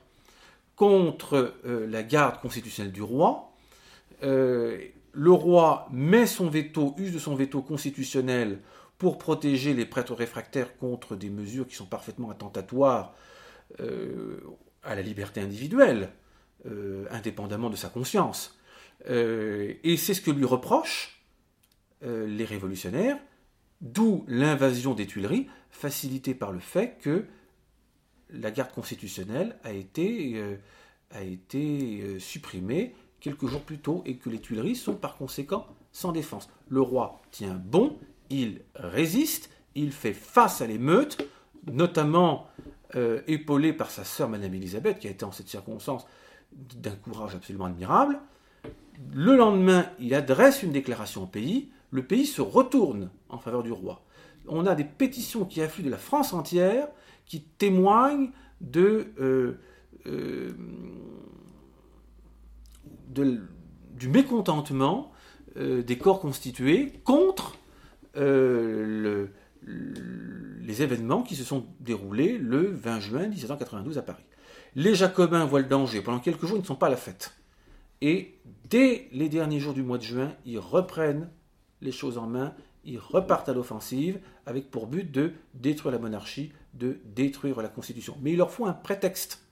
[0.79, 3.51] contre euh, la garde constitutionnelle du roi.
[4.21, 8.59] le roi met son veto, use de son veto constitutionnel
[8.97, 13.13] pour protéger les prêtres réfractaires contre des mesures qui sont parfaitement attentatoires
[13.81, 14.39] euh,
[14.83, 16.09] à la liberté individuelle,
[16.65, 18.57] euh, indépendamment de sa conscience.
[19.09, 21.15] Euh, et c'est ce que lui reprochent
[22.01, 23.17] les révolutionnaires,
[23.81, 27.25] d'où l'invasion des Tuileries, facilitée par le fait que
[28.31, 30.41] la garde constitutionnelle a été,
[31.11, 36.11] a été supprimée quelques jours plus tôt et que les Tuileries sont par conséquent sans
[36.11, 36.49] défense.
[36.69, 37.97] Le roi tient bon,
[38.29, 41.27] il résiste, il fait face à l'émeute,
[41.71, 42.47] notamment
[42.95, 46.05] euh, épaulé par sa sœur Madame Elisabeth, qui a été en cette circonstance
[46.51, 48.19] d'un courage absolument admirable.
[49.13, 53.71] Le lendemain, il adresse une déclaration au pays, le pays se retourne en faveur du
[53.71, 54.03] roi.
[54.47, 56.87] On a des pétitions qui affluent de la France entière
[57.29, 59.57] qui témoignent de, euh,
[60.07, 60.51] euh,
[63.07, 65.13] du mécontentement
[65.55, 67.57] des corps constitués contre
[68.15, 69.27] euh,
[69.63, 74.23] les événements qui se sont déroulés le 20 juin 1792 à Paris.
[74.75, 76.01] Les Jacobins voient le danger.
[76.01, 77.33] Pendant quelques jours, ils ne sont pas à la fête.
[78.01, 78.39] Et
[78.69, 81.29] dès les derniers jours du mois de juin, ils reprennent
[81.81, 82.53] les choses en main,
[82.85, 88.17] ils repartent à l'offensive avec pour but de détruire la monarchie, de détruire la Constitution.
[88.21, 89.43] Mais il leur faut un prétexte.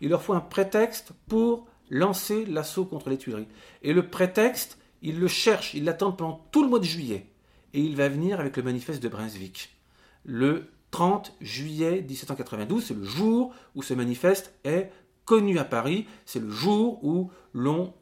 [0.00, 3.48] Il leur faut un prétexte pour lancer l'assaut contre les Tuileries.
[3.82, 7.26] Et le prétexte, ils le cherchent, ils l'attendent pendant tout le mois de juillet
[7.72, 9.76] et il va venir avec le manifeste de Brunswick.
[10.24, 14.90] Le 30 juillet 1792, c'est le jour où ce manifeste est
[15.24, 17.94] connu à Paris, c'est le jour où l'on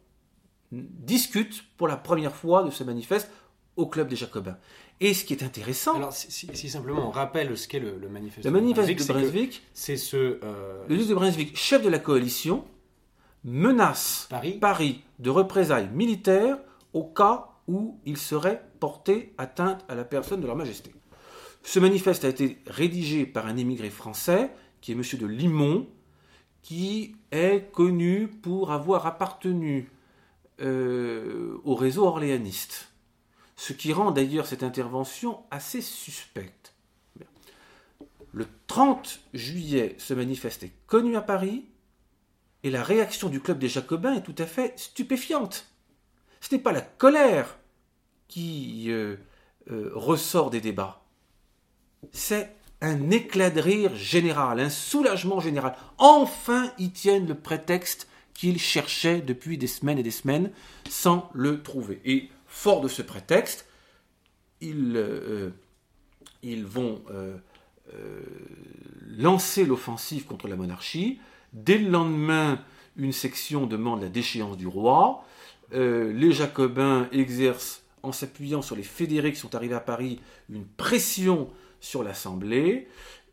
[0.73, 3.31] discute pour la première fois de ce manifeste
[3.77, 4.59] au club des Jacobins.
[5.01, 5.95] Et ce qui est intéressant.
[5.95, 10.41] Alors, si, simplement on rappelle ce qu'est le, manifeste, le manifeste de Brunswick, c'est ce.
[10.43, 12.65] Euh, le duc de Brunswick, chef de la coalition,
[13.45, 16.59] menace Paris, Paris de représailles militaires
[16.93, 20.93] au cas où il serait porté atteinte à la personne de leur majesté.
[21.63, 25.03] Ce manifeste a été rédigé par un émigré français, qui est M.
[25.21, 25.87] de Limon,
[26.63, 29.91] qui est connu pour avoir appartenu
[30.61, 32.88] euh, au réseau orléaniste,
[33.59, 36.75] ce qui rend d'ailleurs cette intervention assez suspecte.
[38.33, 41.65] Le 30 juillet, ce manifeste est connu à Paris,
[42.63, 45.67] et la réaction du club des Jacobins est tout à fait stupéfiante.
[46.41, 47.59] Ce n'est pas la colère
[48.29, 49.17] qui euh,
[49.73, 51.03] euh, ressort des débats.
[52.13, 55.75] C'est un éclat de rire général, un soulagement général.
[55.99, 60.53] Enfin, ils tiennent le prétexte qu'ils cherchaient depuis des semaines et des semaines
[60.89, 62.01] sans le trouver.
[62.49, 63.67] Fort de ce prétexte,
[64.61, 65.51] ils, euh,
[66.65, 67.03] vont
[69.17, 71.21] lancer l'offensive contre la monarchie.
[71.53, 72.61] Dès le lendemain,
[72.97, 75.25] une section demande la déchéance du roi.
[75.73, 80.21] les jacobins exercent en s'appuyant sur les fédérés qui sont arrivés à Paris,
[80.51, 82.89] une pression sur l'Assemblée,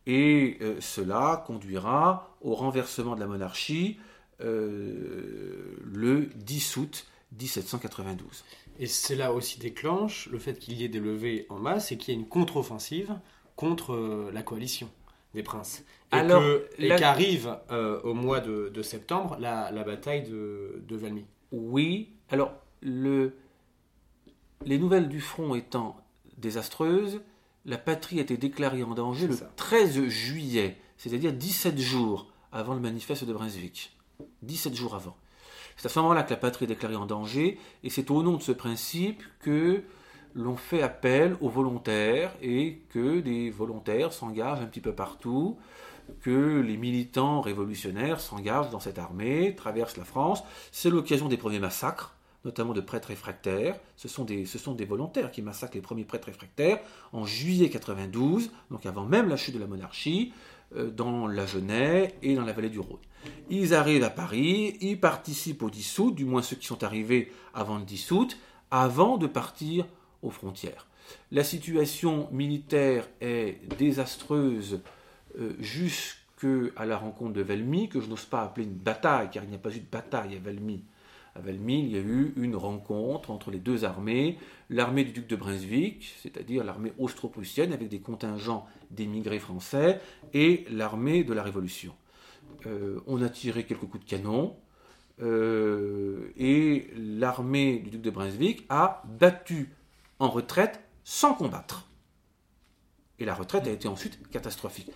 [0.05, 3.97] et euh, cela conduira au renversement de la monarchie
[4.41, 7.07] euh, le 10 août
[7.39, 8.43] 1792.
[8.79, 12.13] Et cela aussi déclenche le fait qu'il y ait des levées en masse et qu'il
[12.13, 13.17] y ait une contre-offensive
[13.55, 14.89] contre euh, la coalition
[15.33, 15.83] des princes.
[16.11, 16.43] Et Alors,
[16.77, 21.25] la- qu'arrive euh, au mois de, de septembre la, la bataille de, de Valmy.
[21.51, 23.35] Oui, alors le,
[24.65, 25.95] les nouvelles du front étant
[26.37, 27.21] désastreuses,
[27.65, 29.51] la patrie a été déclarée en danger le ça.
[29.55, 33.95] 13 juillet, c'est-à-dire 17 jours avant le manifeste de Brunswick.
[34.43, 35.15] 17 jours avant.
[35.77, 38.37] C'est à ce moment-là que la patrie est déclarée en danger, et c'est au nom
[38.37, 39.83] de ce principe que
[40.35, 45.57] l'on fait appel aux volontaires et que des volontaires s'engagent un petit peu partout,
[46.21, 50.43] que les militants révolutionnaires s'engagent dans cette armée, traversent la France.
[50.71, 53.79] C'est l'occasion des premiers massacres, notamment de prêtres réfractaires.
[53.95, 54.45] Ce sont, des,
[54.85, 56.79] volontaires qui massacrent les premiers prêtres réfractaires
[57.11, 60.31] en juillet 92, donc avant même la chute de la monarchie,
[60.75, 62.99] euh, dans la Genève et dans la vallée du Rhône.
[63.49, 67.31] Ils arrivent à Paris, ils participent au 10 août, du moins ceux qui sont arrivés
[67.53, 68.37] avant le 10 août,
[68.71, 69.85] avant de partir
[70.21, 70.87] aux frontières.
[71.31, 74.81] La situation militaire est désastreuse
[75.39, 79.49] euh, jusqu'à la rencontre de Valmy, que je n'ose pas appeler une bataille, car il
[79.49, 80.83] n'y a pas eu de bataille à Valmy.
[81.35, 84.37] À Valmy, il y a eu une rencontre entre les deux armées,
[84.69, 89.99] l'armée du duc de Brunswick, c'est-à-dire l'armée austro-prussienne avec des contingents d'émigrés français,
[90.33, 91.93] et l'armée de la Révolution.
[92.65, 94.55] Euh, on a tiré quelques coups de canon,
[95.21, 99.71] euh, et l'armée du duc de Brunswick a battu
[100.19, 101.87] en retraite sans combattre.
[103.19, 104.89] Et la retraite a été ensuite catastrophique.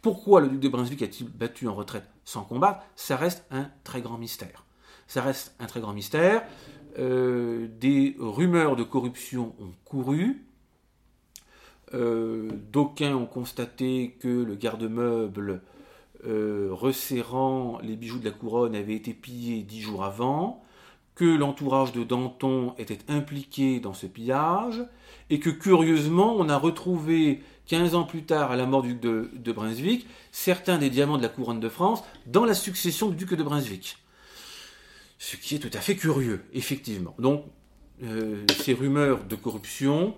[0.00, 2.80] Pourquoi le duc de Brunswick a-t-il battu en retraite sans combattre?
[2.94, 4.64] Ça reste un très grand mystère.
[5.06, 6.44] Ça reste un très grand mystère.
[6.98, 10.44] Euh, des rumeurs de corruption ont couru.
[11.92, 15.62] D'aucuns ont constaté que le garde-meuble
[16.26, 20.62] euh, resserrant les bijoux de la couronne avait été pillé dix jours avant,
[21.14, 24.84] que l'entourage de Danton était impliqué dans ce pillage,
[25.30, 29.42] et que curieusement, on a retrouvé 15 ans plus tard, à la mort du duc
[29.42, 33.34] de, Brunswick, certains des diamants de la couronne de France dans la succession du duc
[33.34, 33.98] de Brunswick.
[35.18, 37.14] Ce qui est tout à fait curieux, effectivement.
[37.18, 37.44] Donc,
[38.02, 40.14] euh, ces rumeurs de corruption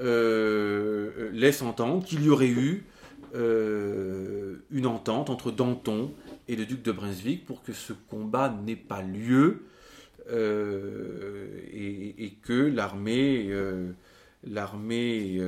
[0.00, 2.86] euh, laissent entendre qu'il y aurait eu
[3.34, 6.12] euh, une entente entre Danton
[6.48, 9.66] et le duc de Brunswick pour que ce combat n'ait pas lieu
[10.30, 13.92] euh, et, et que l'armée euh,
[14.42, 15.38] l'armée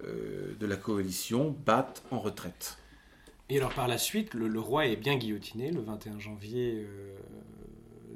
[0.00, 2.78] de la coalition batte en retraite.
[3.48, 6.86] Et alors par la suite, le, le roi est bien guillotiné le 21 janvier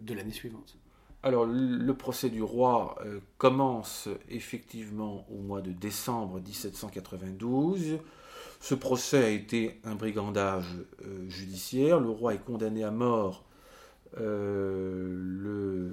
[0.00, 0.76] de l'année suivante.
[1.22, 2.96] Alors, le procès du roi
[3.38, 7.98] commence effectivement au mois de décembre 1792.
[8.60, 10.66] Ce procès a été un brigandage
[11.04, 12.00] euh, judiciaire.
[12.00, 13.44] Le roi est condamné à mort
[14.20, 15.90] euh,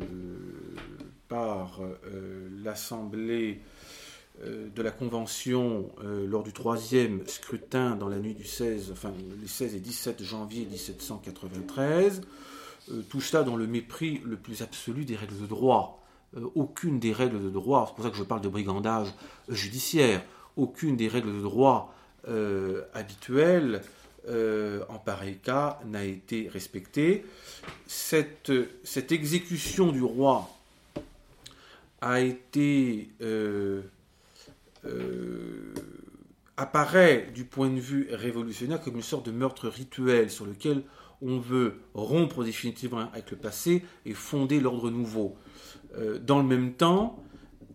[1.28, 3.62] par euh, l'Assemblée
[4.44, 9.76] de la Convention lors du troisième scrutin dans la nuit du 16, enfin les 16
[9.76, 12.22] et 17 janvier 1793.
[12.90, 15.98] Euh, tout cela dans le mépris le plus absolu des règles de droit.
[16.56, 19.10] Aucune des règles de droit, c'est pour ça que je parle de brigandage
[19.50, 20.24] judiciaire,
[20.56, 21.94] aucune des règles de droit
[22.28, 23.82] euh, habituelles
[24.30, 27.26] euh, en pareil cas n'a été respectée.
[27.88, 28.52] Cette,
[29.10, 30.48] exécution du roi
[32.00, 33.82] a été euh,
[36.58, 40.84] apparaît du point de vue révolutionnaire comme une sorte de meurtre rituel sur lequel
[41.24, 45.36] on veut rompre définitivement avec le passé et fonder l'ordre nouveau.
[46.22, 47.22] Dans le même temps,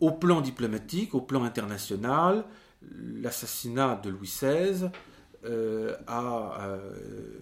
[0.00, 2.44] au plan diplomatique, au plan international,
[2.90, 4.90] l'assassinat de Louis XVI
[5.44, 7.40] euh, a euh,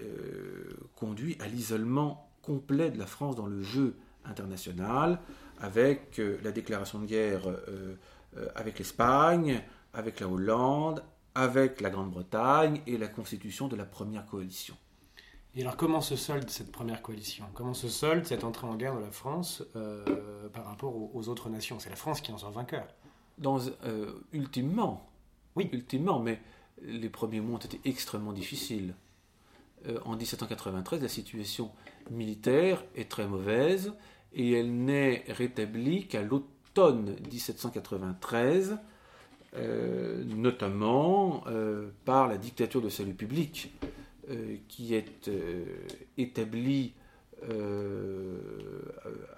[0.00, 5.20] euh, conduit à l'isolement complet de la France dans le jeu international,
[5.60, 7.42] avec la déclaration de guerre
[8.54, 9.62] avec l'Espagne,
[9.94, 11.02] avec la Hollande,
[11.34, 14.76] avec la Grande-Bretagne et la constitution de la première coalition.
[15.54, 17.46] Et alors comment se solde cette première coalition?
[17.54, 19.64] Comment se solde cette entrée en guerre de la France
[20.52, 21.78] par rapport aux, aux autres nations?
[21.78, 22.86] C'est la France qui en sort vainqueur.
[23.38, 25.10] Dans, euh, ultimement,
[25.56, 25.68] Oui.
[25.72, 26.40] ultimement, mais
[26.82, 28.94] les premiers mois ont été extrêmement difficiles.
[29.86, 31.70] Euh, en 1793, la situation
[32.10, 33.92] militaire est très mauvaise
[34.32, 38.78] et elle n'est rétablie qu'à l'automne 1793,
[39.56, 43.72] euh, notamment euh, par la dictature de salut public
[44.68, 45.30] qui est
[46.18, 46.92] établie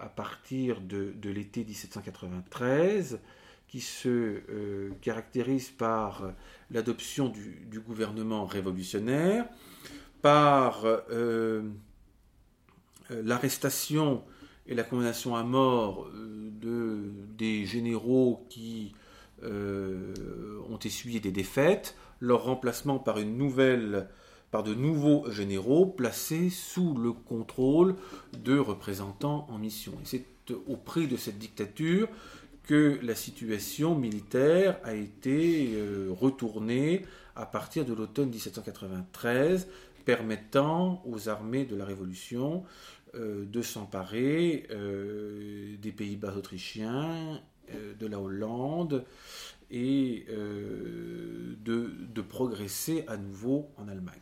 [0.00, 3.20] à partir de, de l'été 1793
[3.70, 6.32] qui se euh, caractérise par
[6.72, 9.46] l'adoption du, gouvernement révolutionnaire,
[10.22, 11.62] par euh, euh,
[13.10, 14.24] l'arrestation
[14.66, 18.92] et la condamnation à mort de, des généraux qui
[19.42, 24.06] ont essuyé des défaites, leur remplacement par une nouvelle
[24.50, 27.94] par de nouveaux généraux placés sous le contrôle
[28.36, 29.92] de représentants en mission.
[30.02, 30.26] Et c'est
[30.66, 32.08] au prix de cette dictature
[32.64, 37.04] que la situation militaire a été euh, retournée
[37.36, 39.68] à partir de l'automne 1793,
[40.04, 42.64] permettant aux armées de la Révolution
[43.14, 47.40] euh, de s'emparer euh, des Pays-Bas autrichiens,
[48.00, 49.04] de la Hollande
[49.70, 54.18] et de, de progresser à nouveau en Allemagne.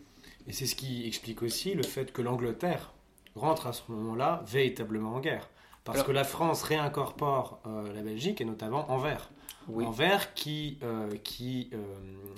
[0.47, 2.93] Et c'est ce qui explique aussi le fait que l'Angleterre
[3.35, 5.49] rentre à ce moment-là véritablement en guerre.
[5.93, 9.31] Parce que la France réincorpore euh, la Belgique et notamment Anvers.
[9.69, 9.87] Oui.
[9.87, 11.79] Anvers qui, euh, qui, euh,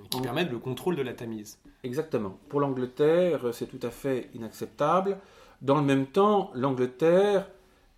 [0.08, 1.58] qui permettent le contrôle de la Tamise.
[1.82, 2.38] Exactement.
[2.48, 5.18] Pour l'Angleterre, c'est tout à fait inacceptable.
[5.62, 7.48] Dans le même temps, l'Angleterre,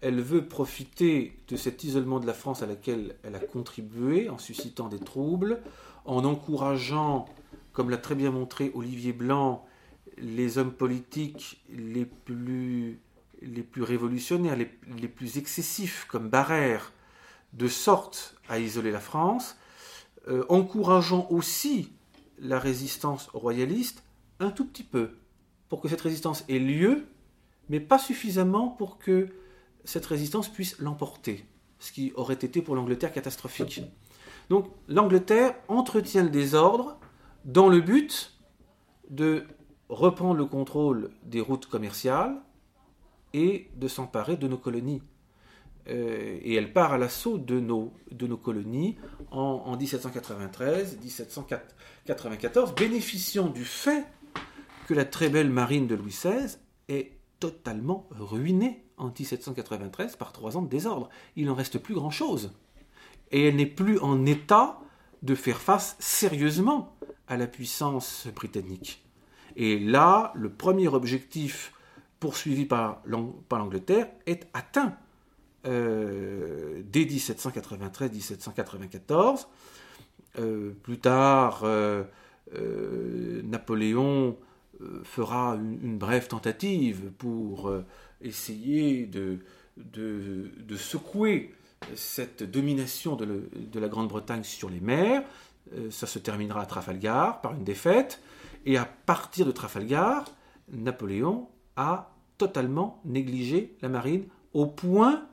[0.01, 4.39] elle veut profiter de cet isolement de la France à laquelle elle a contribué en
[4.39, 5.61] suscitant des troubles,
[6.07, 7.27] en encourageant,
[7.73, 9.65] comme l'a très bien montré Olivier Blanc,
[10.19, 13.01] les hommes politiques les plus,
[13.45, 16.93] les plus révolutionnaires, les, plus excessifs, comme Barrère,
[17.53, 19.57] de sorte à isoler la France,
[20.29, 21.93] euh, encourageant aussi
[22.39, 24.03] la résistance royaliste
[24.41, 25.11] un tout petit peu,
[25.69, 27.07] pour que cette résistance ait lieu,
[27.69, 29.29] mais pas suffisamment pour que
[29.85, 31.45] cette résistance puisse l'emporter,
[31.79, 33.83] ce qui aurait été pour l'Angleterre catastrophique.
[34.49, 36.99] Donc l'Angleterre entretient le désordre
[37.45, 38.39] dans le but
[39.11, 39.45] de
[39.89, 42.41] reprendre le contrôle des routes commerciales
[43.35, 45.03] et de s'emparer de nos colonies.
[45.89, 48.97] Euh, et elle part à l'assaut de nos, de nos colonies
[49.31, 54.05] en, 1793-1794, bénéficiant du fait
[54.87, 56.57] que la très belle marine de Louis XVI
[56.89, 61.09] est totalement ruinée en 1793 par trois ans de désordre.
[61.35, 62.53] Il n'en reste plus grand-chose.
[63.33, 64.79] Et elle n'est plus en état
[65.23, 69.05] de faire face sérieusement à la puissance britannique.
[69.57, 71.73] Et là, le premier objectif
[72.23, 74.97] poursuivi par l'Angleterre est atteint
[75.67, 79.49] euh, dès 1793-1794.
[80.39, 82.05] Euh, plus tard, euh,
[83.43, 84.37] Napoléon
[85.03, 87.75] fera une, brève tentative pour
[88.21, 89.41] essayer de,
[90.77, 91.53] secouer
[91.97, 95.25] cette domination de la Grande-Bretagne sur les mers.
[95.91, 98.21] ça se terminera à Trafalgar par une défaite.
[98.65, 100.27] Et à partir de Trafalgar,
[100.71, 102.12] Napoléon a
[102.43, 105.25] totalement négligé la marine au point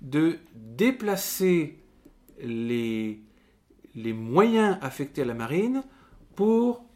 [0.00, 1.78] de déplacer
[2.42, 3.20] les,
[3.94, 5.82] moyens affectés à la marine
[6.34, 6.86] pour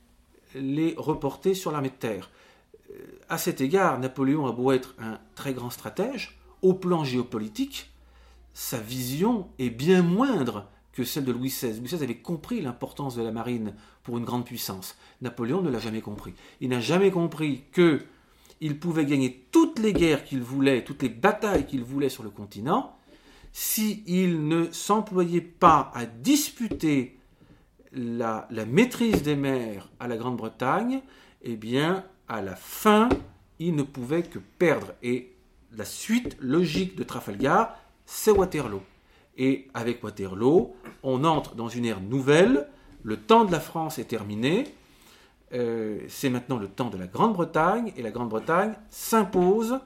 [0.55, 2.31] les reporter sur l'armée de terre.
[2.91, 2.95] Euh,
[3.29, 7.91] à cet égard, Napoléon a beau être un très grand stratège, au plan géopolitique,
[8.55, 11.79] sa vision est bien moindre que celle de Louis XVI.
[11.79, 14.97] Louis XVI avait compris l'importance de la marine pour une grande puissance.
[15.21, 16.33] Napoléon ne l'a jamais compris.
[16.63, 18.01] Il n'a jamais compris que
[18.61, 22.31] il pouvait gagner toutes les guerres qu'il voulait, toutes les batailles qu'il voulait sur le
[22.31, 22.97] continent,
[23.53, 27.17] s'il ne s'employait pas à disputer
[27.93, 31.01] la, la, maîtrise des mers à la Grande-Bretagne,
[31.43, 33.09] eh bien, à la fin,
[33.59, 34.93] il ne pouvait que perdre.
[35.03, 35.33] Et
[35.77, 38.83] la suite logique de Trafalgar, c'est Waterloo.
[39.37, 42.69] Et avec Waterloo, on entre dans une ère nouvelle.
[43.03, 44.65] Le temps de la France est terminé.
[45.55, 47.93] Euh, c'est maintenant le temps de la Grande-Bretagne.
[47.97, 49.81] Et la Grande-Bretagne s'impose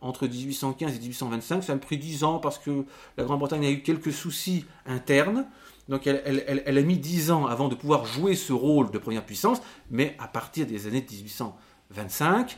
[0.00, 1.62] entre 1815 et 1825.
[1.62, 2.84] Ça a pris 10 ans parce que
[3.16, 5.46] la Grande-Bretagne a eu quelques soucis internes.
[5.88, 9.24] Donc elle, elle, a mis 10 ans avant de pouvoir jouer ce rôle de première
[9.24, 9.60] puissance.
[9.90, 12.56] Mais à partir des années 1825,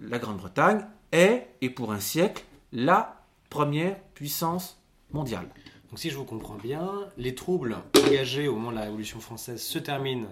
[0.00, 4.82] la Grande-Bretagne est, et pour un siècle, la première puissance
[5.12, 5.48] mondiale.
[5.96, 9.62] Donc si je vous comprends bien, les troubles engagés au moment de la Révolution française
[9.62, 10.28] se terminent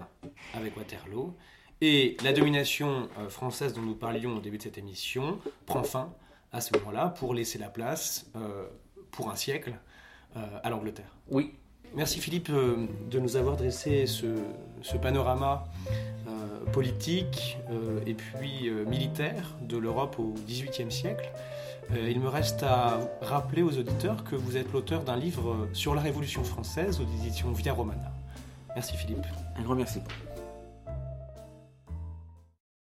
[0.53, 1.33] avec Waterloo
[1.81, 6.13] et la domination euh, française dont nous parlions au début de cette émission prend fin
[6.51, 8.67] à ce moment-là pour laisser la place euh,
[9.09, 9.73] pour un siècle
[10.37, 11.17] euh, à l'Angleterre.
[11.29, 11.55] Oui.
[11.95, 14.27] Merci Philippe de nous avoir dressé ce,
[14.83, 15.63] ce panorama
[16.73, 17.57] politique
[18.05, 21.31] et puis militaire de l'Europe au XVIIIe siècle.
[21.91, 25.93] Euh, il me reste à rappeler aux auditeurs que vous êtes l'auteur d'un livre sur
[25.95, 28.11] la Révolution française aux éditions Via Romana.
[28.75, 29.25] Merci Philippe.
[29.57, 29.99] Un grand merci.